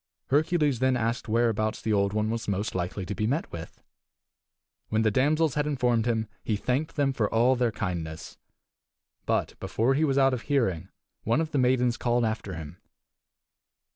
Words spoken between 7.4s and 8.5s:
their kindness.